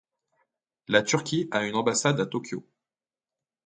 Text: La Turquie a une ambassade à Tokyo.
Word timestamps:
La 0.87 1.03
Turquie 1.03 1.47
a 1.51 1.63
une 1.63 1.75
ambassade 1.75 2.19
à 2.19 2.25
Tokyo. 2.25 2.65